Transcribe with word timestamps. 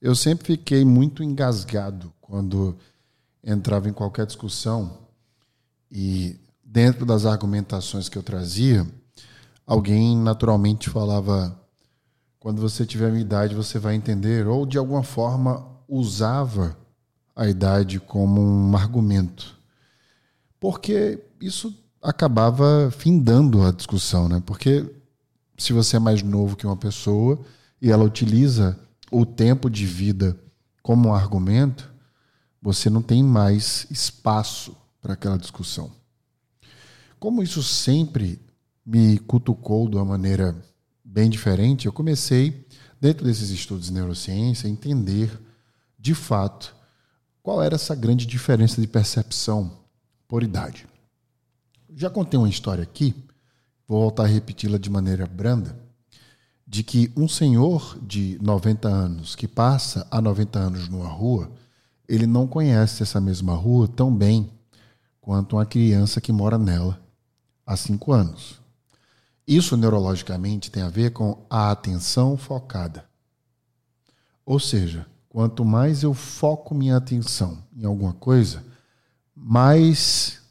eu 0.00 0.14
sempre 0.14 0.46
fiquei 0.46 0.84
muito 0.84 1.22
engasgado 1.22 2.12
quando 2.20 2.76
entrava 3.42 3.88
em 3.88 3.92
qualquer 3.92 4.26
discussão 4.26 4.98
e 5.90 6.38
dentro 6.62 7.06
das 7.06 7.24
argumentações 7.24 8.08
que 8.08 8.18
eu 8.18 8.22
trazia, 8.22 8.86
alguém 9.66 10.16
naturalmente 10.16 10.90
falava 10.90 11.58
quando 12.38 12.60
você 12.60 12.86
tiver 12.86 13.08
a 13.08 13.10
minha 13.10 13.22
idade 13.22 13.54
você 13.54 13.78
vai 13.78 13.94
entender 13.94 14.46
ou 14.46 14.64
de 14.64 14.78
alguma 14.78 15.02
forma 15.02 15.66
usava 15.88 16.76
a 17.34 17.48
idade 17.48 17.98
como 17.98 18.40
um 18.40 18.76
argumento. 18.76 19.56
Porque 20.60 21.24
isso 21.40 21.74
acabava 22.02 22.90
findando 22.90 23.62
a 23.62 23.72
discussão, 23.72 24.28
né? 24.28 24.42
Porque 24.44 24.84
se 25.56 25.72
você 25.72 25.96
é 25.96 26.00
mais 26.00 26.22
novo 26.22 26.56
que 26.56 26.66
uma 26.66 26.76
pessoa 26.76 27.38
e 27.80 27.90
ela 27.90 28.04
utiliza 28.04 28.78
o 29.10 29.24
tempo 29.24 29.70
de 29.70 29.86
vida 29.86 30.38
como 30.82 31.08
um 31.08 31.14
argumento, 31.14 31.92
você 32.60 32.90
não 32.90 33.02
tem 33.02 33.22
mais 33.22 33.86
espaço 33.90 34.76
para 35.00 35.14
aquela 35.14 35.38
discussão. 35.38 35.92
Como 37.18 37.42
isso 37.42 37.62
sempre 37.62 38.40
me 38.84 39.18
cutucou 39.18 39.88
de 39.88 39.96
uma 39.96 40.04
maneira 40.04 40.56
bem 41.04 41.28
diferente, 41.28 41.86
eu 41.86 41.92
comecei, 41.92 42.66
dentro 43.00 43.24
desses 43.24 43.50
estudos 43.50 43.86
de 43.86 43.92
neurociência, 43.92 44.66
a 44.66 44.70
entender 44.70 45.30
de 45.98 46.14
fato 46.14 46.74
qual 47.42 47.62
era 47.62 47.74
essa 47.74 47.94
grande 47.94 48.26
diferença 48.26 48.80
de 48.80 48.86
percepção 48.86 49.78
por 50.26 50.42
idade. 50.42 50.86
Já 51.94 52.10
contei 52.10 52.38
uma 52.38 52.48
história 52.48 52.82
aqui, 52.82 53.14
vou 53.86 54.02
voltar 54.02 54.24
a 54.24 54.26
repeti-la 54.26 54.78
de 54.78 54.90
maneira 54.90 55.26
branda, 55.26 55.87
de 56.68 56.82
que 56.82 57.10
um 57.16 57.26
senhor 57.26 57.98
de 58.02 58.38
90 58.42 58.86
anos 58.86 59.34
que 59.34 59.48
passa 59.48 60.06
a 60.10 60.20
90 60.20 60.58
anos 60.58 60.88
numa 60.90 61.08
rua, 61.08 61.50
ele 62.06 62.26
não 62.26 62.46
conhece 62.46 63.02
essa 63.02 63.18
mesma 63.18 63.54
rua 63.54 63.88
tão 63.88 64.14
bem 64.14 64.50
quanto 65.18 65.56
uma 65.56 65.64
criança 65.64 66.20
que 66.20 66.30
mora 66.30 66.58
nela 66.58 67.00
há 67.64 67.74
5 67.74 68.12
anos. 68.12 68.60
Isso 69.46 69.78
neurologicamente 69.78 70.70
tem 70.70 70.82
a 70.82 70.90
ver 70.90 71.10
com 71.12 71.42
a 71.48 71.70
atenção 71.70 72.36
focada. 72.36 73.06
Ou 74.44 74.60
seja, 74.60 75.06
quanto 75.26 75.64
mais 75.64 76.02
eu 76.02 76.12
foco 76.12 76.74
minha 76.74 76.98
atenção 76.98 77.62
em 77.74 77.86
alguma 77.86 78.12
coisa, 78.12 78.62
mais 79.34 80.42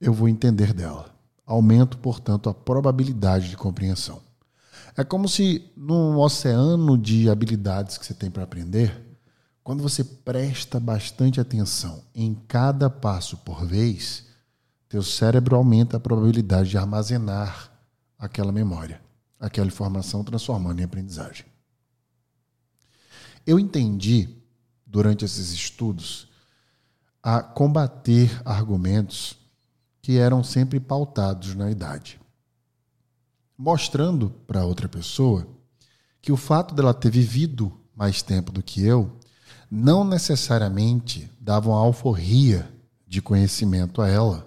eu 0.00 0.14
vou 0.14 0.26
entender 0.26 0.72
dela. 0.72 1.14
Aumento, 1.44 1.98
portanto, 1.98 2.48
a 2.48 2.54
probabilidade 2.54 3.50
de 3.50 3.58
compreensão. 3.58 4.22
É 4.96 5.02
como 5.02 5.28
se 5.28 5.70
num 5.76 6.18
oceano 6.18 6.98
de 6.98 7.30
habilidades 7.30 7.96
que 7.96 8.04
você 8.04 8.12
tem 8.12 8.30
para 8.30 8.42
aprender, 8.42 9.12
quando 9.64 9.82
você 9.82 10.04
presta 10.04 10.78
bastante 10.78 11.40
atenção 11.40 12.02
em 12.14 12.34
cada 12.34 12.90
passo 12.90 13.36
por 13.38 13.64
vez, 13.64 14.26
teu 14.88 15.02
cérebro 15.02 15.56
aumenta 15.56 15.96
a 15.96 16.00
probabilidade 16.00 16.70
de 16.70 16.76
armazenar 16.76 17.72
aquela 18.18 18.52
memória, 18.52 19.00
aquela 19.40 19.68
informação 19.68 20.22
transformando 20.22 20.80
em 20.80 20.84
aprendizagem. 20.84 21.46
Eu 23.46 23.58
entendi 23.58 24.28
durante 24.86 25.24
esses 25.24 25.50
estudos 25.52 26.28
a 27.22 27.42
combater 27.42 28.30
argumentos 28.44 29.38
que 30.02 30.18
eram 30.18 30.42
sempre 30.44 30.78
pautados 30.78 31.54
na 31.54 31.70
idade, 31.70 32.20
mostrando 33.56 34.30
para 34.46 34.64
outra 34.64 34.88
pessoa 34.88 35.46
que 36.20 36.32
o 36.32 36.36
fato 36.36 36.74
dela 36.74 36.94
ter 36.94 37.10
vivido 37.10 37.72
mais 37.94 38.22
tempo 38.22 38.52
do 38.52 38.62
que 38.62 38.84
eu 38.84 39.18
não 39.70 40.04
necessariamente 40.04 41.30
dava 41.40 41.70
uma 41.70 41.78
alforria 41.78 42.70
de 43.06 43.22
conhecimento 43.22 44.00
a 44.02 44.08
ela 44.08 44.46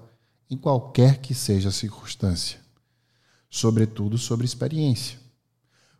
em 0.50 0.58
qualquer 0.58 1.20
que 1.20 1.34
seja 1.34 1.70
a 1.70 1.72
circunstância, 1.72 2.60
sobretudo 3.50 4.18
sobre 4.18 4.46
experiência. 4.46 5.20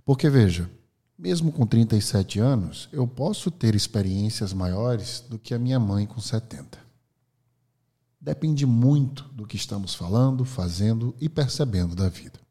Porque 0.06 0.30
veja, 0.30 0.70
mesmo 1.18 1.52
com 1.52 1.66
37 1.66 2.40
anos, 2.40 2.88
eu 2.92 3.08
posso 3.08 3.50
ter 3.50 3.74
experiências 3.74 4.54
maiores 4.54 5.24
do 5.28 5.40
que 5.40 5.54
a 5.54 5.60
minha 5.60 5.80
mãe 5.80 6.06
com 6.06 6.22
70. 6.22 6.78
Depende 8.22 8.66
muito 8.66 9.24
do 9.30 9.46
que 9.46 9.56
estamos 9.56 9.96
falando, 9.96 10.46
fazendo 10.46 11.16
e 11.20 11.28
percebendo 11.28 11.96
da 11.96 12.10
vida. 12.10 12.45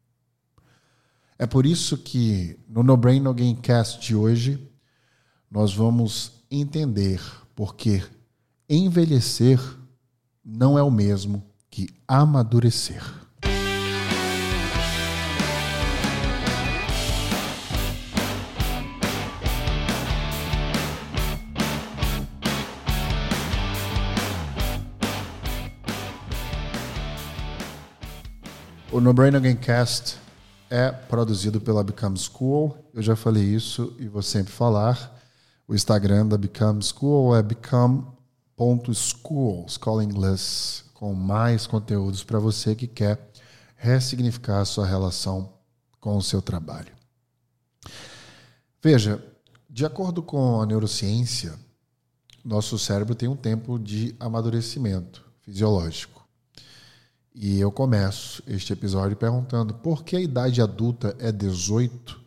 É 1.37 1.45
por 1.45 1.65
isso 1.65 1.97
que 1.97 2.57
no 2.67 2.81
No 2.81 2.95
Brain 2.95 3.19
No 3.19 3.33
Game 3.33 3.55
Cast 3.55 3.99
de 3.99 4.15
hoje 4.15 4.71
nós 5.51 5.73
vamos 5.73 6.45
entender 6.49 7.21
porque 7.53 8.01
envelhecer 8.69 9.59
não 10.43 10.77
é 10.77 10.83
o 10.83 10.89
mesmo 10.89 11.43
que 11.69 11.89
amadurecer. 12.07 13.03
O 28.89 29.01
No 29.01 29.13
Brain 29.13 29.35
Again 29.35 29.57
Cast 29.57 30.24
é 30.69 30.91
produzido 30.91 31.59
pela 31.61 31.83
Become 31.83 32.17
School. 32.17 32.77
Eu 32.93 33.01
já 33.01 33.15
falei 33.15 33.43
isso 33.43 33.95
e 33.99 34.07
vou 34.07 34.21
sempre 34.21 34.51
falar. 34.51 35.13
O 35.67 35.73
Instagram 35.73 36.27
da 36.27 36.37
Become 36.37 36.83
School 36.83 37.35
é 37.35 37.41
become.school, 37.41 38.15
escola 39.67 40.03
inglês, 40.03 40.85
com 40.93 41.13
mais 41.13 41.65
conteúdos 41.65 42.23
para 42.23 42.39
você 42.39 42.75
que 42.75 42.87
quer 42.87 43.31
ressignificar 43.75 44.61
a 44.61 44.65
sua 44.65 44.85
relação 44.85 45.53
com 45.99 46.17
o 46.17 46.21
seu 46.21 46.41
trabalho. 46.41 46.93
Veja, 48.81 49.23
de 49.69 49.85
acordo 49.85 50.21
com 50.21 50.61
a 50.61 50.65
neurociência, 50.65 51.53
nosso 52.43 52.77
cérebro 52.77 53.15
tem 53.15 53.27
um 53.27 53.35
tempo 53.35 53.79
de 53.79 54.15
amadurecimento 54.19 55.25
fisiológico. 55.41 56.14
E 57.37 57.59
eu 57.59 57.69
começo 57.69 58.41
este 58.47 58.71
episódio 58.71 59.17
perguntando 59.17 59.73
por 59.73 60.05
que 60.05 60.15
a 60.15 60.21
idade 60.21 60.61
adulta 60.61 61.17
é 61.19 61.33
18 61.33 62.17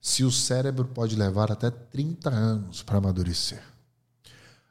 se 0.00 0.24
o 0.24 0.32
cérebro 0.32 0.88
pode 0.88 1.14
levar 1.14 1.52
até 1.52 1.70
30 1.70 2.28
anos 2.28 2.82
para 2.82 2.98
amadurecer. 2.98 3.62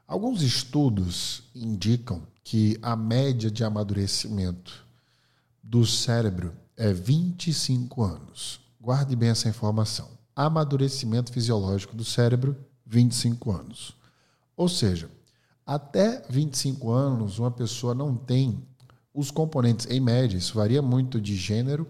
Alguns 0.05 0.41
estudos 0.41 1.43
indicam 1.55 2.21
que 2.43 2.77
a 2.81 2.97
média 2.97 3.49
de 3.49 3.63
amadurecimento 3.63 4.85
do 5.63 5.85
cérebro 5.85 6.53
é 6.75 6.91
25 6.91 8.03
anos. 8.03 8.59
Guarde 8.77 9.16
bem 9.16 9.29
essa 9.29 9.47
informação. 9.47 10.09
Amadurecimento 10.35 11.31
fisiológico 11.31 11.95
do 11.95 12.03
cérebro, 12.03 12.57
25 12.85 13.53
anos. 13.53 13.95
Ou 14.57 14.67
seja, 14.67 15.09
até 15.66 16.22
25 16.29 16.91
anos, 16.91 17.39
uma 17.39 17.51
pessoa 17.51 17.95
não 17.95 18.17
tem 18.17 18.61
os 19.15 19.31
componentes, 19.31 19.87
em 19.89 20.01
média, 20.01 20.37
isso 20.37 20.53
varia 20.53 20.81
muito 20.81 21.21
de 21.21 21.35
gênero 21.37 21.87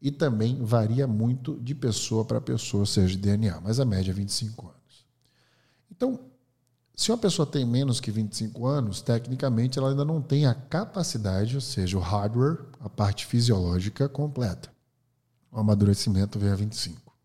e 0.00 0.10
também 0.10 0.62
varia 0.62 1.06
muito 1.06 1.58
de 1.60 1.74
pessoa 1.74 2.24
para 2.26 2.40
pessoa, 2.40 2.84
seja 2.84 3.14
de 3.14 3.16
DNA, 3.16 3.58
mas 3.62 3.80
a 3.80 3.84
média 3.86 4.10
é 4.10 4.14
25 4.14 4.66
anos. 4.66 5.06
Então, 5.90 6.20
se 6.94 7.10
uma 7.10 7.16
pessoa 7.16 7.46
tem 7.46 7.64
menos 7.64 8.00
que 8.00 8.10
25 8.10 8.66
anos, 8.66 9.00
tecnicamente 9.00 9.78
ela 9.78 9.90
ainda 9.90 10.04
não 10.04 10.20
tem 10.20 10.44
a 10.44 10.54
capacidade, 10.54 11.54
ou 11.54 11.60
seja, 11.60 11.96
o 11.96 12.00
hardware, 12.00 12.58
a 12.80 12.88
parte 12.88 13.24
fisiológica 13.24 14.08
completa. 14.08 14.70
O 15.50 15.58
amadurecimento 15.58 16.38
vem 16.38 16.50
a 16.50 16.54
25. 16.54 17.16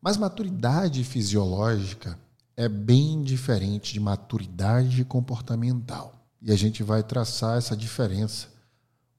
Mas 0.00 0.16
maturidade 0.16 1.04
fisiológica 1.04 2.18
é 2.56 2.68
bem 2.68 3.22
diferente 3.22 3.92
de 3.92 4.00
maturidade 4.00 5.04
comportamental. 5.04 6.17
E 6.40 6.52
a 6.52 6.56
gente 6.56 6.82
vai 6.82 7.02
traçar 7.02 7.58
essa 7.58 7.76
diferença 7.76 8.48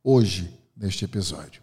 hoje, 0.03 0.57
neste 0.75 1.03
episódio. 1.03 1.61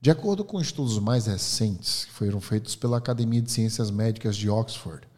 De 0.00 0.10
acordo 0.10 0.44
com 0.44 0.60
estudos 0.60 0.98
mais 0.98 1.26
recentes, 1.26 2.04
que 2.04 2.12
foram 2.12 2.40
feitos 2.40 2.76
pela 2.76 2.98
Academia 2.98 3.42
de 3.42 3.50
Ciências 3.50 3.90
Médicas 3.90 4.36
de 4.36 4.48
Oxford, 4.48 5.08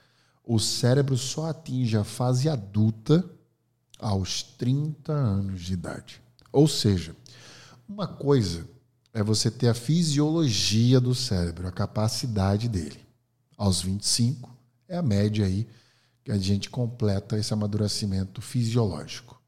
o 0.45 0.59
cérebro 0.59 1.19
só 1.19 1.51
atinge 1.51 1.97
a 1.97 2.05
fase 2.05 2.49
adulta 2.49 3.25
aos 3.99 4.43
30 4.43 5.13
anos 5.13 5.63
de 5.63 5.75
idade. 5.75 6.23
Ou 6.53 6.67
seja, 6.67 7.15
uma 7.89 8.07
coisa 8.07 8.67
é 9.13 9.23
você 9.23 9.51
ter 9.51 9.69
a 9.69 9.75
fisiologia 9.75 11.01
do 11.01 11.15
cérebro, 11.15 11.67
a 11.67 11.73
capacidade 11.73 12.69
dele. 12.69 13.05
Aos 13.57 13.83
25 13.83 14.57
é 14.89 14.97
a 14.97 15.03
média 15.03 15.45
aí 15.45 15.69
que 16.25 16.31
a 16.31 16.39
gente 16.39 16.71
completa 16.71 17.37
esse 17.37 17.53
amadurecimento 17.53 18.41
fisiológico. 18.41 19.40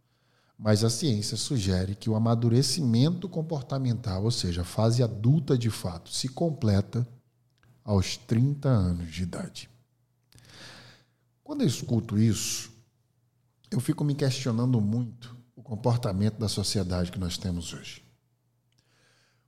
Mas 0.62 0.85
a 0.85 0.91
ciência 0.91 1.37
sugere 1.37 1.97
que 1.97 2.09
o 2.09 2.14
amadurecimento 2.14 3.29
comportamental, 3.29 4.23
ou 4.23 4.31
seja, 4.31 4.61
a 4.61 4.64
fase 4.64 5.03
adulta 5.03 5.59
de 5.59 5.69
fato, 5.69 6.09
se 6.09 6.29
completa 6.29 7.05
aos 7.82 8.17
30 8.17 8.69
anos 8.69 9.11
de 9.11 9.25
idade. 9.25 9.69
Quando 11.43 11.62
eu 11.62 11.67
escuto 11.67 12.17
isso, 12.17 12.70
eu 13.73 13.81
fico 13.81 14.05
me 14.05 14.14
questionando 14.14 14.81
muito 14.81 15.37
o 15.56 15.64
comportamento 15.64 16.38
da 16.38 16.49
sociedade 16.49 17.11
que 17.11 17.19
nós 17.19 17.37
temos 17.37 17.75
hoje. 17.75 18.00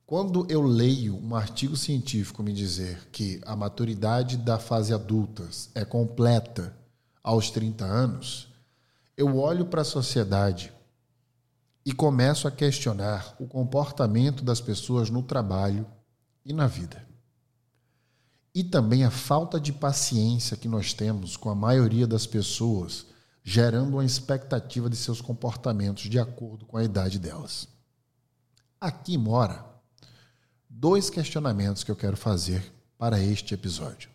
Quando 0.05 0.44
eu 0.50 0.62
leio 0.62 1.17
um 1.17 1.37
artigo 1.37 1.76
científico 1.76 2.43
me 2.43 2.52
dizer 2.52 3.08
que 3.12 3.40
a 3.46 3.55
maturidade 3.55 4.37
da 4.37 4.58
fase 4.58 4.93
adulta 4.93 5.49
é 5.76 5.84
completa 5.84 6.76
aos 7.22 7.52
30 7.52 7.84
anos, 7.84 8.49
eu 9.17 9.38
olho 9.38 9.67
para 9.67 9.82
a 9.82 9.84
sociedade 9.84 10.72
e 11.84 11.92
começo 11.92 12.48
a 12.48 12.50
questionar 12.50 13.36
o 13.38 13.46
comportamento 13.46 14.42
das 14.42 14.60
pessoas 14.60 15.10
no 15.10 15.22
trabalho 15.22 15.86
e 16.44 16.52
na 16.52 16.66
vida. 16.66 17.06
E 18.54 18.64
também 18.64 19.04
a 19.04 19.10
falta 19.10 19.60
de 19.60 19.72
paciência 19.72 20.56
que 20.56 20.69
nós 20.69 20.94
temos 20.94 21.36
com 21.36 21.50
a 21.50 21.54
maioria 21.54 22.06
das 22.06 22.26
pessoas, 22.26 23.06
gerando 23.42 23.94
uma 23.94 24.04
expectativa 24.04 24.88
de 24.88 24.96
seus 24.96 25.20
comportamentos 25.20 26.04
de 26.04 26.19
acordo 26.19 26.64
com 26.64 26.76
a 26.76 26.84
idade 26.84 27.19
delas. 27.19 27.69
Aqui 28.81 29.19
mora 29.19 29.64
dois 30.69 31.10
questionamentos 31.10 31.84
que 31.84 31.90
eu 31.90 31.96
quero 31.96 32.16
fazer 32.16 32.72
para 32.96 33.20
este 33.20 33.52
episódio. 33.52 34.08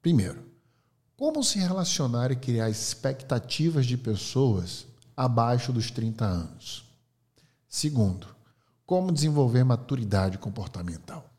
Primeiro, 0.00 0.44
como 1.16 1.42
se 1.42 1.58
relacionar 1.58 2.30
e 2.30 2.36
criar 2.36 2.68
expectativas 2.68 3.86
de 3.86 3.96
pessoas 3.96 4.86
abaixo 5.16 5.72
dos 5.72 5.90
30 5.90 6.24
anos? 6.24 6.84
Segundo, 7.68 8.26
como 8.84 9.12
desenvolver 9.12 9.64
maturidade 9.64 10.38
comportamental? 10.38 11.30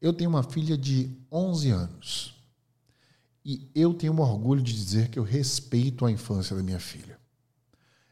Eu 0.00 0.12
tenho 0.12 0.30
uma 0.30 0.42
filha 0.42 0.78
de 0.78 1.10
11 1.32 1.70
anos 1.70 2.34
e 3.44 3.68
eu 3.74 3.94
tenho 3.94 4.20
orgulho 4.20 4.62
de 4.62 4.72
dizer 4.72 5.08
que 5.08 5.18
eu 5.18 5.24
respeito 5.24 6.04
a 6.04 6.10
infância 6.12 6.54
da 6.54 6.62
minha 6.62 6.78
filha. 6.78 7.18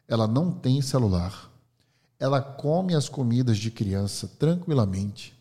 Ela 0.08 0.26
não 0.26 0.50
tem 0.50 0.81
celular, 0.82 1.50
ela 2.19 2.40
come 2.40 2.94
as 2.94 3.08
comidas 3.08 3.58
de 3.58 3.70
criança 3.70 4.26
tranquilamente, 4.26 5.37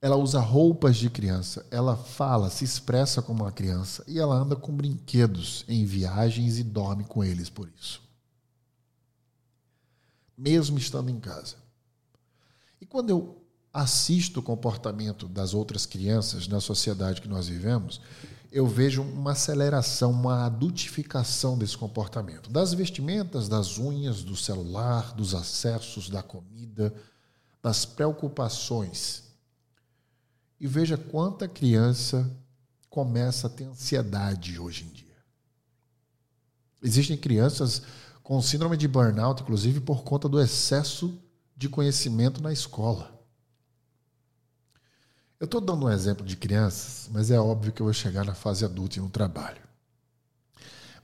ela 0.00 0.16
usa 0.16 0.40
roupas 0.40 0.96
de 0.96 1.10
criança, 1.10 1.66
ela 1.70 1.96
fala, 1.96 2.50
se 2.50 2.64
expressa 2.64 3.20
como 3.20 3.42
uma 3.42 3.52
criança 3.52 4.04
e 4.06 4.18
ela 4.18 4.34
anda 4.34 4.56
com 4.56 4.72
brinquedos 4.72 5.64
em 5.68 5.84
viagens 5.84 6.58
e 6.58 6.62
dorme 6.62 7.04
com 7.04 7.22
eles 7.22 7.50
por 7.50 7.68
isso. 7.78 8.07
Mesmo 10.38 10.78
estando 10.78 11.10
em 11.10 11.18
casa. 11.18 11.56
E 12.80 12.86
quando 12.86 13.10
eu 13.10 13.44
assisto 13.72 14.40
o 14.40 14.42
comportamento 14.42 15.28
das 15.28 15.52
outras 15.52 15.84
crianças 15.84 16.46
na 16.46 16.60
sociedade 16.60 17.20
que 17.20 17.28
nós 17.28 17.48
vivemos, 17.48 18.00
eu 18.50 18.66
vejo 18.66 19.02
uma 19.02 19.32
aceleração, 19.32 20.10
uma 20.10 20.46
adultificação 20.46 21.58
desse 21.58 21.76
comportamento. 21.76 22.48
Das 22.50 22.72
vestimentas, 22.72 23.48
das 23.48 23.78
unhas, 23.78 24.22
do 24.22 24.36
celular, 24.36 25.12
dos 25.12 25.34
acessos, 25.34 26.08
da 26.08 26.22
comida, 26.22 26.94
das 27.62 27.84
preocupações. 27.84 29.24
E 30.58 30.66
veja 30.66 30.96
quanta 30.96 31.46
criança 31.46 32.30
começa 32.88 33.46
a 33.48 33.50
ter 33.50 33.64
ansiedade 33.64 34.58
hoje 34.58 34.84
em 34.84 34.88
dia. 34.88 35.08
Existem 36.82 37.16
crianças 37.16 37.82
com 38.28 38.42
síndrome 38.42 38.76
de 38.76 38.86
burnout, 38.86 39.40
inclusive 39.40 39.80
por 39.80 40.02
conta 40.02 40.28
do 40.28 40.38
excesso 40.38 41.18
de 41.56 41.66
conhecimento 41.66 42.42
na 42.42 42.52
escola. 42.52 43.18
Eu 45.40 45.46
estou 45.46 45.62
dando 45.62 45.86
um 45.86 45.90
exemplo 45.90 46.26
de 46.26 46.36
crianças, 46.36 47.08
mas 47.10 47.30
é 47.30 47.40
óbvio 47.40 47.72
que 47.72 47.80
eu 47.80 47.86
vou 47.86 47.94
chegar 47.94 48.26
na 48.26 48.34
fase 48.34 48.66
adulta 48.66 48.98
e 48.98 49.00
no 49.00 49.08
trabalho. 49.08 49.62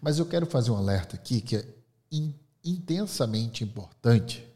Mas 0.03 0.19
eu 0.19 0.27
quero 0.27 0.45
fazer 0.45 0.71
um 0.71 0.77
alerta 0.77 1.17
aqui 1.17 1.41
que 1.41 1.57
é 1.57 1.67
in, 2.13 2.35
intensamente 2.63 3.65
importante 3.65 4.47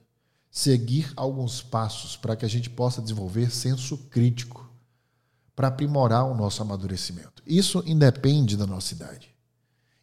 seguir 0.50 1.10
alguns 1.16 1.62
passos 1.62 2.18
para 2.18 2.36
que 2.36 2.44
a 2.44 2.48
gente 2.50 2.68
possa 2.68 3.00
desenvolver 3.00 3.50
senso 3.50 3.96
crítico 3.96 4.70
para 5.56 5.68
aprimorar 5.68 6.26
o 6.26 6.34
nosso 6.34 6.60
amadurecimento. 6.60 7.42
Isso 7.46 7.82
independe 7.86 8.58
da 8.58 8.66
nossa 8.66 8.92
idade. 8.92 9.37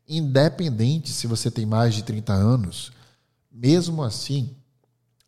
Independente 0.08 1.12
se 1.12 1.28
você 1.28 1.50
tem 1.50 1.66
mais 1.66 1.96
de 1.96 2.04
30 2.04 2.34
anos, 2.34 2.92
mesmo 3.52 4.04
assim, 4.04 4.56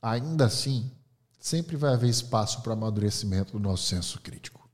ainda 0.01 0.45
assim, 0.45 0.91
sempre 1.39 1.75
vai 1.75 1.93
haver 1.93 2.09
espaço 2.09 2.61
para 2.61 2.73
amadurecimento 2.73 3.53
do 3.53 3.59
nosso 3.59 3.83
senso 3.83 4.19
crítico. 4.19 4.69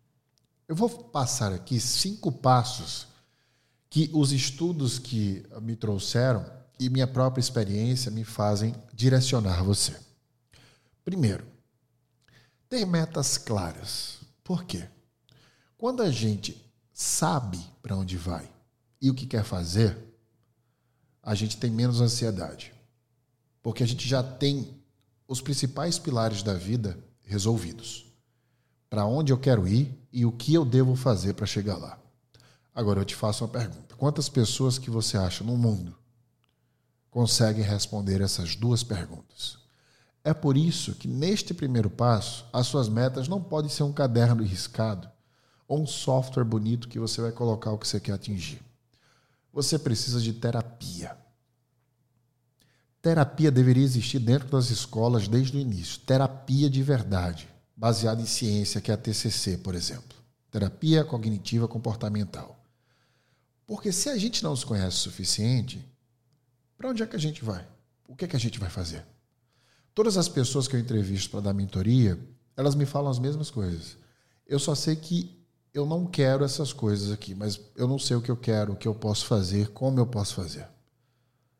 Eu 0.67 0.75
vou 0.75 0.89
passar 0.89 1.53
aqui 1.53 1.79
cinco 1.79 2.31
passos 2.31 3.07
que 3.89 4.09
os 4.13 4.31
estudos 4.31 4.97
que 4.97 5.45
me 5.61 5.75
trouxeram 5.75 6.45
e 6.79 6.89
minha 6.89 7.07
própria 7.07 7.39
experiência 7.41 8.09
me 8.09 8.23
fazem 8.23 8.73
direcionar 8.93 9.63
você. 9.63 9.95
Primeiro, 11.05 11.45
ter 12.67 12.85
metas 12.85 13.37
claras. 13.37 14.17
Por 14.43 14.63
quê? 14.63 14.89
Quando 15.77 16.01
a 16.01 16.09
gente 16.09 16.59
sabe 16.91 17.59
para 17.81 17.95
onde 17.95 18.17
vai 18.17 18.52
e 19.03 19.09
o 19.09 19.13
que 19.13 19.25
quer 19.25 19.43
fazer, 19.43 19.97
a 21.21 21.35
gente 21.35 21.57
tem 21.57 21.69
menos 21.69 21.99
ansiedade. 21.99 22.73
Porque 23.61 23.83
a 23.83 23.85
gente 23.85 24.07
já 24.07 24.23
tem 24.23 24.81
os 25.27 25.41
principais 25.41 25.99
pilares 25.99 26.41
da 26.41 26.53
vida 26.53 26.97
resolvidos. 27.21 28.05
Para 28.89 29.05
onde 29.05 29.33
eu 29.33 29.37
quero 29.37 29.67
ir 29.67 29.93
e 30.09 30.25
o 30.25 30.31
que 30.31 30.53
eu 30.53 30.63
devo 30.63 30.95
fazer 30.95 31.33
para 31.33 31.45
chegar 31.45 31.75
lá. 31.75 31.99
Agora 32.73 33.01
eu 33.01 33.03
te 33.03 33.13
faço 33.13 33.43
uma 33.43 33.49
pergunta: 33.49 33.93
quantas 33.97 34.29
pessoas 34.29 34.77
que 34.77 34.89
você 34.89 35.17
acha 35.17 35.43
no 35.43 35.57
mundo 35.57 35.97
conseguem 37.11 37.61
responder 37.61 38.21
essas 38.21 38.55
duas 38.55 38.83
perguntas? 38.83 39.57
É 40.23 40.33
por 40.33 40.55
isso 40.55 40.95
que 40.95 41.09
neste 41.09 41.53
primeiro 41.53 41.89
passo, 41.89 42.45
as 42.53 42.67
suas 42.67 42.87
metas 42.87 43.27
não 43.27 43.43
podem 43.43 43.69
ser 43.69 43.83
um 43.83 43.91
caderno 43.91 44.43
riscado 44.43 45.11
ou 45.67 45.83
um 45.83 45.85
software 45.85 46.45
bonito 46.45 46.87
que 46.87 46.99
você 46.99 47.19
vai 47.19 47.33
colocar 47.33 47.73
o 47.73 47.77
que 47.77 47.85
você 47.85 47.99
quer 47.99 48.13
atingir. 48.13 48.62
Você 49.53 49.77
precisa 49.77 50.19
de 50.19 50.33
terapia. 50.33 51.15
Terapia 52.99 53.51
deveria 53.51 53.83
existir 53.83 54.17
dentro 54.17 54.47
das 54.47 54.71
escolas 54.71 55.27
desde 55.27 55.55
o 55.55 55.59
início. 55.59 55.99
Terapia 56.01 56.67
de 56.67 56.81
verdade, 56.81 57.47
baseada 57.75 58.19
em 58.19 58.25
ciência, 58.25 58.81
que 58.81 58.89
é 58.89 58.95
a 58.95 58.97
TCC, 58.97 59.57
por 59.57 59.75
exemplo. 59.75 60.17
Terapia 60.49 61.03
cognitiva 61.03 61.67
comportamental. 61.67 62.59
Porque 63.67 63.91
se 63.91 64.09
a 64.09 64.17
gente 64.17 64.43
não 64.43 64.55
se 64.55 64.65
conhece 64.65 64.97
o 64.97 65.01
suficiente, 65.01 65.85
para 66.75 66.89
onde 66.89 67.03
é 67.03 67.05
que 67.05 67.15
a 67.15 67.19
gente 67.19 67.45
vai? 67.45 67.67
O 68.07 68.15
que 68.15 68.25
é 68.25 68.27
que 68.27 68.35
a 68.35 68.39
gente 68.39 68.59
vai 68.59 68.69
fazer? 68.69 69.05
Todas 69.93 70.17
as 70.17 70.27
pessoas 70.27 70.67
que 70.67 70.75
eu 70.75 70.79
entrevisto 70.79 71.29
para 71.29 71.41
dar 71.41 71.53
mentoria, 71.53 72.19
elas 72.57 72.73
me 72.73 72.85
falam 72.85 73.11
as 73.11 73.19
mesmas 73.19 73.51
coisas. 73.51 73.97
Eu 74.47 74.57
só 74.57 74.73
sei 74.73 74.95
que 74.95 75.42
eu 75.73 75.85
não 75.85 76.05
quero 76.05 76.45
essas 76.45 76.71
coisas 76.71 77.11
aqui, 77.11 77.33
mas 77.33 77.59
eu 77.75 77.87
não 77.87 77.97
sei 77.97 78.15
o 78.15 78.21
que 78.21 78.29
eu 78.29 78.37
quero, 78.37 78.73
o 78.73 78.75
que 78.75 78.87
eu 78.87 78.93
posso 78.93 79.25
fazer, 79.25 79.69
como 79.69 79.99
eu 79.99 80.05
posso 80.05 80.35
fazer. 80.35 80.67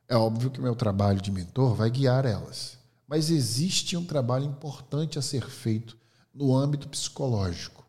É 0.08 0.16
óbvio 0.16 0.52
que 0.52 0.60
o 0.60 0.64
meu 0.64 0.76
trabalho 0.76 1.20
de 1.20 1.32
mentor 1.32 1.74
vai 1.74 1.90
guiar 1.90 2.26
elas. 2.26 2.78
Mas 3.08 3.32
existe 3.32 3.98
um 3.98 4.06
trabalho 4.06 4.46
importante 4.46 5.18
a 5.18 5.22
ser 5.22 5.50
feito 5.50 5.98
no 6.34 6.56
âmbito 6.56 6.88
psicológico. 6.88 7.84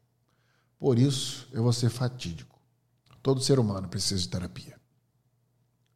Por 0.79 0.99
isso, 0.99 1.47
eu 1.53 1.63
vou 1.63 1.73
ser 1.73 1.91
fatídico. 1.91 2.59
Todo 3.23 3.43
ser 3.43 3.59
humano 3.59 3.89
precisa 3.89 4.21
de 4.21 4.29
terapia. 4.29 4.79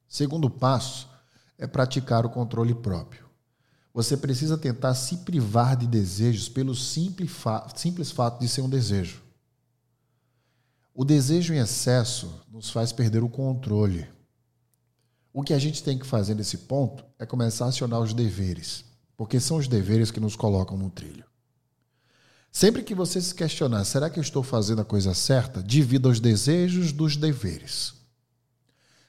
Segundo 0.06 0.48
passo 0.50 1.08
é 1.56 1.66
praticar 1.66 2.24
o 2.24 2.30
controle 2.30 2.74
próprio. 2.74 3.26
Você 3.92 4.16
precisa 4.16 4.56
tentar 4.56 4.94
se 4.94 5.18
privar 5.18 5.76
de 5.76 5.86
desejos 5.86 6.48
pelo 6.48 6.74
simples, 6.74 7.30
fa 7.30 7.66
simples 7.74 8.10
fato 8.10 8.40
de 8.40 8.48
ser 8.48 8.60
um 8.60 8.68
desejo. 8.68 9.27
O 11.00 11.04
desejo 11.04 11.54
em 11.54 11.58
excesso 11.58 12.42
nos 12.50 12.70
faz 12.70 12.90
perder 12.90 13.22
o 13.22 13.28
controle. 13.28 14.04
O 15.32 15.44
que 15.44 15.54
a 15.54 15.58
gente 15.60 15.80
tem 15.80 15.96
que 15.96 16.04
fazer 16.04 16.34
nesse 16.34 16.58
ponto 16.58 17.04
é 17.20 17.24
começar 17.24 17.66
a 17.66 17.68
acionar 17.68 18.00
os 18.00 18.12
deveres, 18.12 18.84
porque 19.16 19.38
são 19.38 19.58
os 19.58 19.68
deveres 19.68 20.10
que 20.10 20.18
nos 20.18 20.34
colocam 20.34 20.76
no 20.76 20.90
trilho. 20.90 21.24
Sempre 22.50 22.82
que 22.82 22.96
você 22.96 23.20
se 23.20 23.32
questionar, 23.32 23.84
será 23.84 24.10
que 24.10 24.18
eu 24.18 24.22
estou 24.22 24.42
fazendo 24.42 24.80
a 24.80 24.84
coisa 24.84 25.14
certa? 25.14 25.62
Divida 25.62 26.08
os 26.08 26.18
desejos 26.18 26.90
dos 26.90 27.16
deveres. 27.16 27.94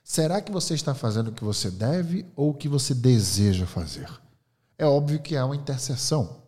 Será 0.03 0.41
que 0.41 0.51
você 0.51 0.75
está 0.75 0.93
fazendo 0.93 1.29
o 1.29 1.34
que 1.34 1.43
você 1.43 1.72
deve 1.72 2.24
ou 2.36 2.51
o 2.51 2.53
que 2.53 2.69
você 2.69 2.93
deseja 2.93 3.65
fazer? 3.65 4.08
É 4.77 4.86
óbvio 4.86 5.24
que 5.24 5.36
há 5.36 5.43
uma 5.43 5.55
interseção 5.55 6.43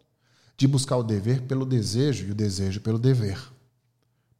de 0.55 0.67
buscar 0.67 0.97
o 0.97 1.03
dever 1.03 1.41
pelo 1.47 1.65
desejo 1.65 2.27
e 2.27 2.31
o 2.31 2.35
desejo 2.35 2.79
pelo 2.79 2.99
dever. 2.99 3.39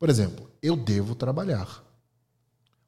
Por 0.01 0.09
exemplo, 0.09 0.49
eu 0.63 0.75
devo 0.75 1.13
trabalhar. 1.13 1.85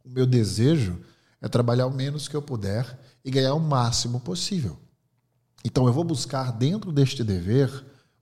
O 0.04 0.10
meu 0.10 0.26
desejo 0.26 1.00
é 1.40 1.48
trabalhar 1.48 1.86
o 1.86 1.94
menos 1.94 2.28
que 2.28 2.36
eu 2.36 2.42
puder 2.42 3.00
e 3.24 3.30
ganhar 3.30 3.54
o 3.54 3.60
máximo 3.60 4.20
possível. 4.20 4.80
Então 5.64 5.86
eu 5.86 5.94
vou 5.94 6.04
buscar 6.04 6.52
dentro 6.52 6.92
deste 6.92 7.24
dever 7.24 7.70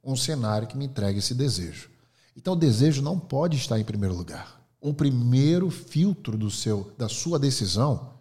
um 0.03 0.13
cenário 0.13 0.67
que 0.67 0.75
me 0.75 0.83
entregue 0.83 1.19
esse 1.19 1.33
desejo. 1.33 1.89
Então 2.35 2.51
o 2.51 2.57
desejo 2.57 3.01
não 3.01 3.17
pode 3.17 3.55
estar 3.55 3.79
em 3.79 3.85
primeiro 3.85 4.13
lugar. 4.13 4.61
o 4.81 4.93
primeiro 4.93 5.69
filtro 5.69 6.37
do 6.37 6.51
seu, 6.51 6.93
da 6.97 7.07
sua 7.07 7.39
decisão 7.39 8.15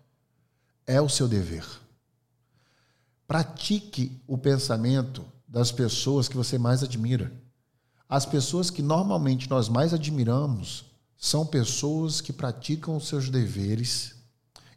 é 0.87 1.01
o 1.01 1.09
seu 1.09 1.27
dever. 1.27 1.67
Pratique 3.27 4.23
o 4.25 4.39
pensamento 4.39 5.25
das 5.49 5.73
pessoas 5.73 6.29
que 6.29 6.37
você 6.37 6.59
mais 6.59 6.85
admira. 6.85 7.33
As 8.11 8.27
pessoas 8.27 8.71
que 8.71 8.83
normalmente 8.83 9.49
nós 9.49 9.69
mais 9.69 9.95
admiramos 9.95 10.85
são 11.17 11.47
pessoas 11.47 12.21
que 12.21 12.33
praticam 12.33 12.97
os 12.97 13.07
seus 13.07 13.31
deveres 13.31 14.17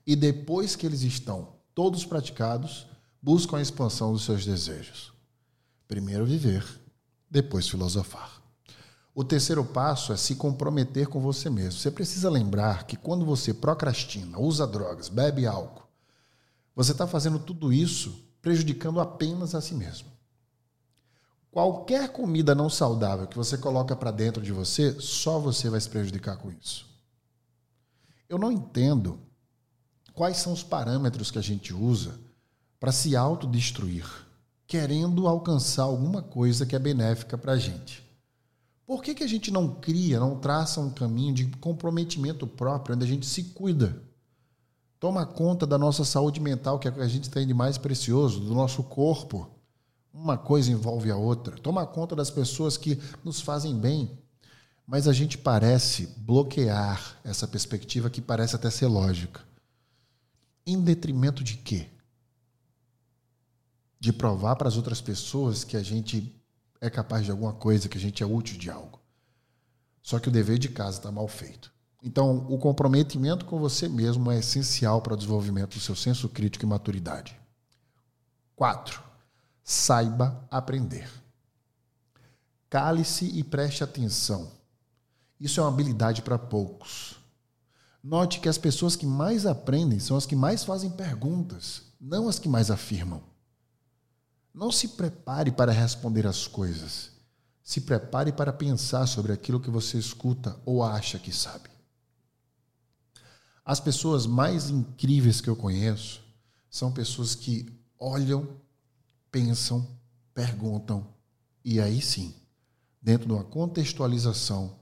e 0.05 0.15
depois 0.15 0.75
que 0.75 0.85
eles 0.85 1.01
estão 1.01 1.47
todos 1.73 2.05
praticados, 2.05 2.85
buscam 3.19 3.57
a 3.57 3.61
expansão 3.61 4.13
dos 4.13 4.23
seus 4.23 4.45
desejos. 4.45 5.11
Primeiro 5.87 6.27
viver, 6.27 6.63
depois 7.27 7.67
filosofar. 7.67 8.39
O 9.15 9.23
terceiro 9.23 9.65
passo 9.65 10.13
é 10.13 10.17
se 10.17 10.35
comprometer 10.35 11.07
com 11.07 11.19
você 11.19 11.49
mesmo. 11.49 11.79
Você 11.79 11.89
precisa 11.89 12.29
lembrar 12.29 12.85
que 12.85 12.95
quando 12.95 13.25
você 13.25 13.51
procrastina, 13.51 14.37
usa 14.37 14.67
drogas, 14.67 15.09
bebe 15.09 15.47
álcool, 15.47 15.87
você 16.75 16.91
está 16.91 17.07
fazendo 17.07 17.39
tudo 17.39 17.73
isso 17.73 18.13
prejudicando 18.43 18.99
apenas 18.99 19.55
a 19.55 19.61
si 19.61 19.73
mesmo. 19.73 20.12
Qualquer 21.53 22.11
comida 22.11 22.55
não 22.55 22.67
saudável 22.67 23.27
que 23.27 23.37
você 23.37 23.55
coloca 23.59 23.95
para 23.95 24.09
dentro 24.09 24.41
de 24.41 24.51
você, 24.51 24.99
só 24.99 25.37
você 25.37 25.69
vai 25.69 25.79
se 25.79 25.87
prejudicar 25.87 26.35
com 26.35 26.51
isso. 26.51 26.83
Eu 28.27 28.39
não 28.39 28.51
entendo 28.51 29.19
quais 30.15 30.37
são 30.37 30.51
os 30.51 30.63
parâmetros 30.63 31.29
que 31.29 31.37
a 31.37 31.43
gente 31.43 31.71
usa 31.71 32.19
para 32.79 32.91
se 32.91 33.15
autodestruir, 33.15 34.03
querendo 34.65 35.27
alcançar 35.27 35.83
alguma 35.83 36.23
coisa 36.23 36.65
que 36.65 36.75
é 36.75 36.79
benéfica 36.79 37.37
para 37.37 37.51
a 37.51 37.57
gente. 37.59 38.03
Por 38.83 39.03
que, 39.03 39.13
que 39.13 39.23
a 39.23 39.29
gente 39.29 39.51
não 39.51 39.75
cria, 39.75 40.19
não 40.19 40.39
traça 40.39 40.81
um 40.81 40.89
caminho 40.89 41.35
de 41.35 41.45
comprometimento 41.57 42.47
próprio, 42.47 42.95
onde 42.95 43.05
a 43.05 43.07
gente 43.07 43.27
se 43.27 43.43
cuida? 43.43 44.01
Toma 44.99 45.23
conta 45.23 45.67
da 45.67 45.77
nossa 45.77 46.03
saúde 46.03 46.39
mental, 46.39 46.79
que 46.79 46.87
é 46.87 46.91
o 46.91 46.95
que 46.95 47.01
a 47.01 47.07
gente 47.07 47.29
tem 47.29 47.45
de 47.45 47.53
mais 47.53 47.77
precioso, 47.77 48.39
do 48.39 48.55
nosso 48.55 48.81
corpo 48.81 49.52
uma 50.13 50.37
coisa 50.37 50.71
envolve 50.71 51.09
a 51.09 51.17
outra. 51.17 51.57
Toma 51.57 51.87
conta 51.87 52.15
das 52.15 52.29
pessoas 52.29 52.77
que 52.77 53.01
nos 53.23 53.41
fazem 53.41 53.75
bem. 53.77 54.19
Mas 54.85 55.07
a 55.07 55.13
gente 55.13 55.37
parece 55.37 56.07
bloquear 56.17 57.17
essa 57.23 57.47
perspectiva 57.47 58.09
que 58.09 58.21
parece 58.21 58.55
até 58.55 58.69
ser 58.69 58.87
lógica. 58.87 59.41
Em 60.65 60.79
detrimento 60.79 61.43
de 61.43 61.55
quê? 61.55 61.87
De 63.99 64.11
provar 64.11 64.55
para 64.57 64.67
as 64.67 64.75
outras 64.75 65.01
pessoas 65.01 65.63
que 65.63 65.77
a 65.77 65.81
gente 65.81 66.35
é 66.79 66.89
capaz 66.89 67.25
de 67.25 67.31
alguma 67.31 67.53
coisa, 67.53 67.87
que 67.87 67.97
a 67.97 68.01
gente 68.01 68.21
é 68.21 68.25
útil 68.25 68.57
de 68.57 68.69
algo. 68.69 68.99
Só 70.01 70.19
que 70.19 70.27
o 70.27 70.31
dever 70.31 70.59
de 70.59 70.67
casa 70.67 70.97
está 70.97 71.11
mal 71.11 71.29
feito. 71.29 71.71
Então, 72.03 72.45
o 72.49 72.57
comprometimento 72.57 73.45
com 73.45 73.57
você 73.57 73.87
mesmo 73.87 74.29
é 74.29 74.39
essencial 74.39 75.01
para 75.01 75.13
o 75.13 75.17
desenvolvimento 75.17 75.75
do 75.75 75.79
seu 75.79 75.95
senso 75.95 76.27
crítico 76.27 76.65
e 76.65 76.67
maturidade. 76.67 77.39
Quatro, 78.53 79.01
saiba 79.63 80.45
aprender. 80.51 81.09
Cale-se 82.69 83.25
e 83.25 83.43
preste 83.43 83.83
atenção. 83.83 84.51
Isso 85.39 85.59
é 85.59 85.63
uma 85.63 85.69
habilidade 85.69 86.21
para 86.21 86.39
poucos. 86.39 87.15
Note 88.03 88.39
que 88.39 88.49
as 88.49 88.57
pessoas 88.57 88.95
que 88.95 89.05
mais 89.05 89.45
aprendem 89.45 89.99
são 89.99 90.17
as 90.17 90.25
que 90.25 90.35
mais 90.35 90.63
fazem 90.63 90.89
perguntas, 90.89 91.83
não 91.99 92.27
as 92.27 92.37
que 92.37 92.49
mais 92.49 92.69
afirmam. 92.69 93.23
Não 94.53 94.71
se 94.71 94.89
prepare 94.89 95.51
para 95.51 95.71
responder 95.71 96.27
as 96.27 96.45
coisas. 96.45 97.11
Se 97.63 97.81
prepare 97.81 98.31
para 98.33 98.51
pensar 98.51 99.07
sobre 99.07 99.31
aquilo 99.31 99.59
que 99.59 99.69
você 99.69 99.97
escuta 99.97 100.59
ou 100.65 100.83
acha 100.83 101.17
que 101.17 101.31
sabe. 101.31 101.69
As 103.65 103.79
pessoas 103.79 104.25
mais 104.25 104.69
incríveis 104.69 105.39
que 105.39 105.49
eu 105.49 105.55
conheço 105.55 106.21
são 106.69 106.91
pessoas 106.91 107.33
que 107.33 107.71
olham 107.97 108.59
pensam, 109.33 109.87
perguntam 110.31 111.07
e 111.65 111.81
aí 111.81 111.99
sim, 111.99 112.35
dentro 113.01 113.27
de 113.27 113.33
uma 113.33 113.43
contextualização, 113.43 114.79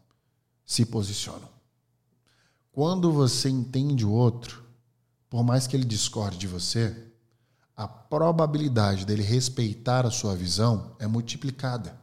se 0.66 0.86
posicionam. 0.86 1.48
Quando 2.70 3.14
você 3.14 3.50
entende 3.50 4.06
o 4.06 4.12
outro, 4.12 4.62
por 5.30 5.42
mais 5.42 5.68
que 5.68 5.76
ele 5.76 5.86
discorde 5.86 6.38
de 6.38 6.48
você, 6.48 7.12
a 7.78 7.88
probabilidade 7.88 9.06
dele 9.06 9.24
respeitar 9.24 10.06
a 10.06 10.12
sua 10.12 10.36
visão 10.36 10.98
é 11.00 11.08
multiplicada 11.08 11.98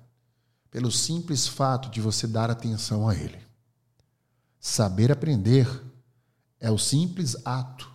pelo 0.71 0.91
simples 0.91 1.47
fato 1.47 1.91
de 1.91 2.01
você 2.01 2.27
dar 2.27 2.51
atenção 2.51 3.07
a 3.07 3.15
ele. 3.15 3.39
Saber 4.59 5.13
aprender 5.13 5.69
é 6.59 6.71
o 6.71 6.79
simples 6.79 7.37
ato 7.45 7.91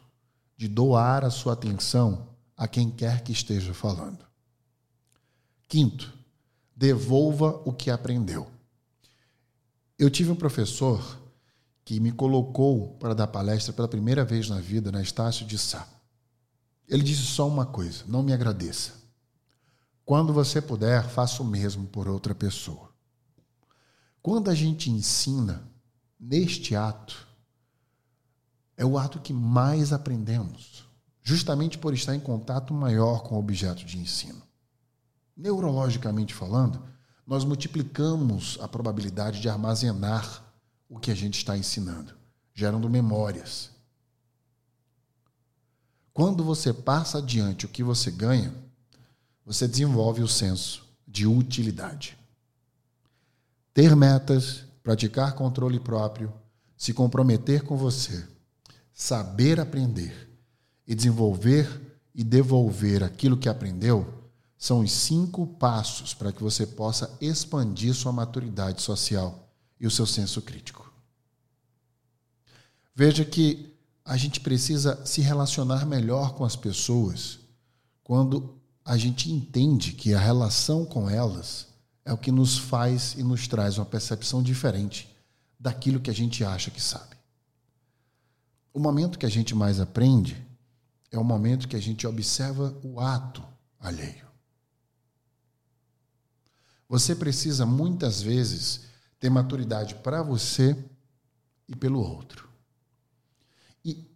de 0.55 0.67
doar 0.67 1.25
a 1.25 1.31
sua 1.31 1.53
atenção 1.53 2.29
a 2.55 2.67
quem 2.67 2.91
quer 2.91 3.23
que 3.23 3.31
esteja 3.31 3.73
falando. 3.73 4.32
Quinto, 5.73 6.13
devolva 6.75 7.59
o 7.65 7.73
que 7.73 7.89
aprendeu. 7.89 8.47
Eu 9.97 10.07
tive 10.07 10.29
um 10.29 10.35
professor 10.35 11.19
que 11.83 11.99
me 11.99 12.11
colocou 12.11 12.89
para 12.99 13.15
dar 13.15 13.25
palestra 13.25 13.73
pela 13.73 13.87
primeira 13.87 14.23
vez 14.23 14.47
na 14.47 14.59
vida 14.59 14.91
na 14.91 15.01
Estácio 15.01 15.47
de 15.47 15.57
Sá. 15.57 15.87
Ele 16.87 17.01
disse 17.01 17.23
só 17.23 17.47
uma 17.47 17.65
coisa: 17.65 18.03
não 18.07 18.21
me 18.21 18.31
agradeça. 18.31 18.91
Quando 20.05 20.31
você 20.31 20.61
puder, 20.61 21.09
faça 21.09 21.41
o 21.41 21.45
mesmo 21.47 21.87
por 21.87 22.07
outra 22.07 22.35
pessoa. 22.35 22.91
Quando 24.21 24.51
a 24.51 24.53
gente 24.53 24.91
ensina 24.91 25.67
neste 26.19 26.75
ato, 26.75 27.27
é 28.77 28.85
o 28.85 28.95
ato 28.95 29.19
que 29.19 29.33
mais 29.33 29.91
aprendemos, 29.91 30.87
justamente 31.23 31.79
por 31.79 31.95
estar 31.95 32.15
em 32.15 32.19
contato 32.19 32.75
maior 32.75 33.23
com 33.23 33.33
o 33.33 33.39
objeto 33.39 33.83
de 33.83 33.97
ensino. 33.97 34.52
Neurologicamente 35.35 36.33
falando, 36.33 36.83
nós 37.25 37.43
multiplicamos 37.43 38.57
a 38.61 38.67
probabilidade 38.67 39.41
de 39.41 39.49
armazenar 39.49 40.43
o 40.89 40.99
que 40.99 41.09
a 41.09 41.15
gente 41.15 41.37
está 41.37 41.57
ensinando, 41.57 42.13
gerando 42.53 42.89
memórias. 42.89 43.71
Quando 46.13 46.43
você 46.43 46.71
passa 46.71 47.17
adiante 47.17 47.65
o 47.65 47.69
que 47.69 47.81
você 47.81 48.11
ganha, 48.11 48.53
você 49.45 49.67
desenvolve 49.67 50.21
o 50.21 50.27
senso 50.27 50.87
de 51.07 51.25
utilidade. 51.25 52.17
Ter 53.73 53.95
metas, 53.95 54.65
praticar 54.83 55.33
controle 55.33 55.79
próprio, 55.79 56.31
se 56.77 56.93
comprometer 56.93 57.63
com 57.63 57.75
você, 57.75 58.27
saber 58.93 59.59
aprender 59.59 60.29
e 60.85 60.93
desenvolver 60.93 61.97
e 62.13 62.23
devolver 62.23 63.03
aquilo 63.03 63.37
que 63.37 63.49
aprendeu 63.49 64.22
são 64.63 64.79
os 64.79 64.93
cinco 64.93 65.45
passos 65.45 66.13
para 66.13 66.31
que 66.31 66.41
você 66.41 66.65
possa 66.65 67.17
expandir 67.19 67.93
sua 67.93 68.13
maturidade 68.13 68.81
social 68.81 69.53
e 69.77 69.85
o 69.85 69.91
seu 69.91 70.05
senso 70.05 70.41
crítico. 70.41 70.89
Veja 72.95 73.25
que 73.25 73.75
a 74.05 74.15
gente 74.15 74.39
precisa 74.39 75.05
se 75.05 75.19
relacionar 75.19 75.85
melhor 75.85 76.33
com 76.35 76.45
as 76.45 76.55
pessoas 76.55 77.39
quando 78.05 78.57
a 78.85 78.95
gente 78.95 79.29
entende 79.29 79.91
que 79.91 80.13
a 80.13 80.19
relação 80.19 80.85
com 80.85 81.09
elas 81.09 81.67
é 82.05 82.13
o 82.13 82.17
que 82.17 82.31
nos 82.31 82.57
faz 82.57 83.15
e 83.17 83.23
nos 83.23 83.49
traz 83.49 83.77
uma 83.77 83.85
percepção 83.85 84.41
diferente 84.41 85.13
daquilo 85.59 85.99
que 85.99 86.09
a 86.09 86.15
gente 86.15 86.41
acha 86.41 86.71
que 86.71 86.81
sabe. 86.81 87.17
O 88.73 88.79
momento 88.79 89.19
que 89.19 89.25
a 89.25 89.29
gente 89.29 89.53
mais 89.53 89.81
aprende 89.81 90.41
é 91.11 91.19
o 91.19 91.23
momento 91.23 91.67
que 91.67 91.75
a 91.75 91.81
gente 91.81 92.07
observa 92.07 92.73
o 92.81 93.01
ato 93.01 93.43
alheio. 93.77 94.31
Você 96.93 97.15
precisa 97.15 97.65
muitas 97.65 98.21
vezes 98.21 98.81
ter 99.19 99.27
maturidade 99.27 99.95
para 99.95 100.21
você 100.21 100.77
e 101.67 101.75
pelo 101.75 101.99
outro. 101.99 102.47
E 103.83 104.15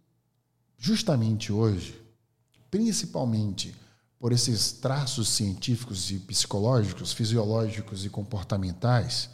justamente 0.78 1.52
hoje, 1.52 2.00
principalmente 2.70 3.74
por 4.16 4.30
esses 4.30 4.70
traços 4.70 5.28
científicos 5.28 6.12
e 6.12 6.20
psicológicos, 6.20 7.12
fisiológicos 7.12 8.04
e 8.04 8.08
comportamentais, 8.08 9.28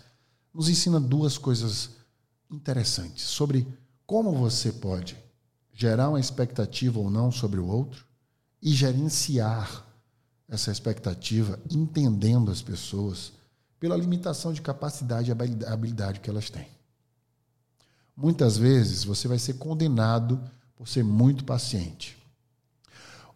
nos 0.55 0.71
ensina 0.71 0.99
duas 0.99 1.37
coisas 1.37 1.91
interessantes 2.51 3.25
sobre 3.25 3.69
como 4.07 4.33
você 4.33 4.73
pode 4.73 5.19
gerar 5.71 6.09
uma 6.09 6.21
expectativa 6.21 6.99
ou 6.99 7.11
não 7.11 7.31
sobre 7.31 7.61
o 7.61 7.67
outro 7.67 8.07
e 8.63 8.73
gerenciar 8.73 9.85
essa 10.49 10.71
expectativa, 10.71 11.59
entendendo 11.71 12.51
as 12.51 12.63
pessoas 12.63 13.33
pela 13.81 13.97
limitação 13.97 14.53
de 14.53 14.63
capacidade 14.63 15.31
e 15.31 15.67
habilidade 15.67 16.21
que 16.21 16.31
elas 16.31 16.51
têm. 16.51 16.69
Muitas 18.17 18.57
vezes 18.57 19.05
você 19.05 19.27
vai 19.27 19.39
ser 19.39 19.55
condenado 19.55 20.41
por 20.77 20.89
ser 20.89 21.03
muito 21.03 21.45
paciente. 21.45 22.17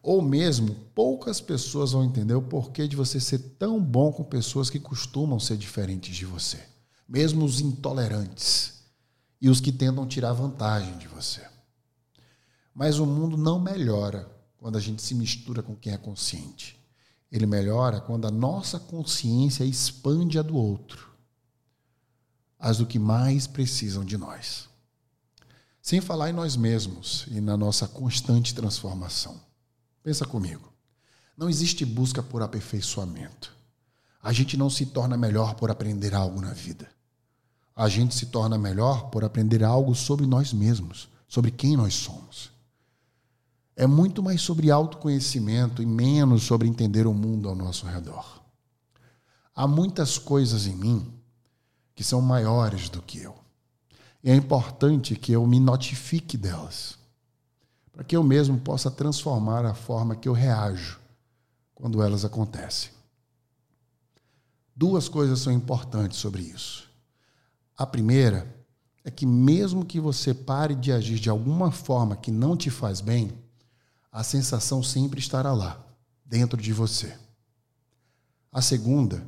Ou 0.03 0.23
mesmo, 0.23 0.75
poucas 0.95 1.41
pessoas 1.41 1.93
vão 1.93 2.05
entender 2.05 2.35
o 2.35 2.43
porquê 2.43 2.87
de 2.87 2.95
você 2.95 3.19
ser 3.19 3.39
tão 3.59 3.83
bom 3.83 4.13
com 4.13 4.23
pessoas 4.23 4.71
que 4.71 4.79
costumam 4.79 5.41
ser 5.41 5.57
diferentes 5.57 6.17
de 6.17 6.25
você, 6.25 6.61
mesmo 7.09 7.45
os 7.45 7.61
intolerantes. 7.61 8.79
e 9.41 9.49
os 9.49 9.61
que 9.61 9.71
tentam 9.71 10.07
tirar 10.07 10.33
vantagem 10.33 10.99
de 10.99 11.07
você. 11.07 11.47
Mas 12.75 12.99
o 12.99 13.07
mundo 13.07 13.37
não 13.37 13.61
melhora 13.61 14.29
quando 14.57 14.77
a 14.77 14.81
gente 14.81 15.01
se 15.03 15.15
mistura 15.15 15.63
com 15.63 15.77
quem 15.77 15.93
é 15.93 15.97
consciente. 15.97 16.78
Ele 17.31 17.47
melhora 17.47 18.01
quando 18.01 18.27
a 18.27 18.31
nossa 18.31 18.79
consciência 18.79 19.65
expande 19.65 20.39
a 20.39 20.43
do 20.43 20.57
outro, 20.57 21.11
as 22.59 22.79
do 22.79 22.87
que 22.87 22.99
mais 22.99 23.47
precisam 23.47 24.05
de 24.05 24.17
nós. 24.17 24.69
Sem 25.83 26.01
falar 26.01 26.31
em 26.31 26.33
nós 26.33 26.57
mesmos 26.57 27.27
e 27.29 27.41
na 27.41 27.57
nossa 27.57 27.87
constante 27.87 28.55
transformação. 28.55 29.41
Pensa 30.03 30.25
comigo. 30.25 30.73
Não 31.37 31.49
existe 31.49 31.85
busca 31.85 32.23
por 32.23 32.43
aperfeiçoamento. 32.43 33.55
A 34.23 34.33
gente 34.33 34.57
não 34.57 34.69
se 34.69 34.87
torna 34.87 35.17
melhor 35.17 35.55
por 35.55 35.71
aprender 35.71 36.15
algo 36.15 36.41
na 36.41 36.53
vida. 36.53 36.89
A 37.77 37.89
gente 37.89 38.15
se 38.15 38.27
torna 38.27 38.59
melhor 38.59 39.09
por 39.11 39.25
aprender 39.25 39.63
algo 39.63 39.95
sobre 39.95 40.27
nós 40.27 40.53
mesmos, 40.53 41.09
sobre 41.29 41.51
quem 41.51 41.77
nós 41.77 41.95
somos. 41.95 42.51
É 43.79 43.87
muito 43.87 44.25
mais 44.25 44.43
sobre 44.43 44.73
autoconhecimento 44.73 45.81
e 45.81 45.87
menos 45.87 46.43
sobre 46.43 46.67
entender 46.67 47.07
o 47.07 47.15
mundo 47.15 47.49
ao 47.49 47.55
nosso 47.55 47.87
redor. 47.87 48.43
Há 49.55 49.69
muitas 49.69 50.19
coisas 50.19 50.67
em 50.67 50.75
mim 50.75 51.15
que 51.95 52.03
são 52.03 52.21
maiores 52.21 52.89
do 52.89 53.01
que 53.01 53.21
eu. 53.21 53.37
E 54.25 54.33
é 54.33 54.35
importante 54.35 55.15
que 55.15 55.31
eu 55.31 55.47
me 55.47 55.61
notifique 55.61 56.37
delas, 56.37 56.99
para 57.93 58.03
que 58.03 58.17
eu 58.17 58.25
mesmo 58.25 58.59
possa 58.59 58.91
transformar 58.91 59.65
a 59.65 59.75
forma 59.75 60.17
que 60.17 60.29
eu 60.29 60.33
reajo 60.33 60.99
quando 61.73 62.03
elas 62.03 62.25
acontecem. 62.25 62.91
Duas 64.75 65.09
coisas 65.09 65.39
são 65.39 65.53
importantes 65.53 66.19
sobre 66.19 66.43
isso. 66.43 66.91
A 67.77 67.87
primeira 67.87 68.53
é 69.05 69.11
que, 69.13 69.25
mesmo 69.25 69.85
que 69.85 70.01
você 70.01 70.35
pare 70.35 70.75
de 70.75 70.91
agir 70.91 71.21
de 71.21 71.31
alguma 71.31 71.71
forma 71.71 72.17
que 72.17 72.33
não 72.33 72.57
te 72.57 72.71
faz 72.71 73.01
bem, 73.01 73.47
a 74.11 74.23
sensação 74.23 74.83
sempre 74.83 75.21
estará 75.21 75.53
lá, 75.53 75.85
dentro 76.25 76.61
de 76.61 76.73
você. 76.73 77.17
A 78.51 78.61
segunda 78.61 79.27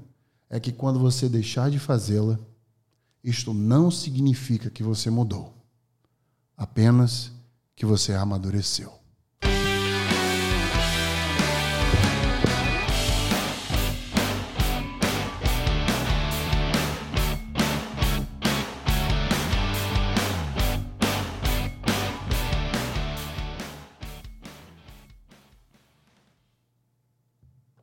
é 0.49 0.59
que, 0.59 0.73
quando 0.73 0.99
você 0.99 1.29
deixar 1.29 1.71
de 1.71 1.79
fazê-la, 1.79 2.39
isto 3.23 3.53
não 3.55 3.91
significa 3.91 4.71
que 4.71 4.83
você 4.83 5.11
mudou, 5.11 5.55
apenas 6.57 7.33
que 7.77 7.87
você 7.87 8.15
amadureceu. 8.15 9.00